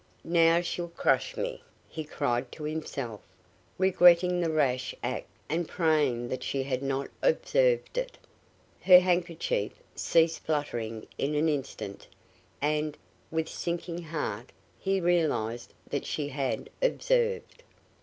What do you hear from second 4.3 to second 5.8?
the rash act and